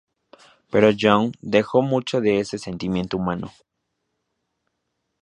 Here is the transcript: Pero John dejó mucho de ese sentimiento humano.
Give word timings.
Pero 0.71 0.89
John 0.99 1.31
dejó 1.43 1.83
mucho 1.83 2.21
de 2.21 2.39
ese 2.39 2.57
sentimiento 2.57 3.17
humano. 3.17 3.51